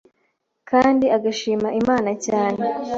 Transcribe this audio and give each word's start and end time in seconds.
kandi 0.69 1.05
agashima 1.17 1.67
Imana 1.81 2.11
cyane 2.25 2.63